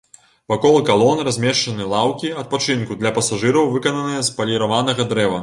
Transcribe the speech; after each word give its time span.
Вакол 0.51 0.77
калон 0.87 1.19
размешчаны 1.27 1.85
лаўкі 1.91 2.31
адпачынку 2.45 2.99
для 3.03 3.13
пасажыраў, 3.19 3.71
выкананыя 3.77 4.27
з 4.31 4.37
паліраванага 4.41 5.09
дрэва. 5.15 5.39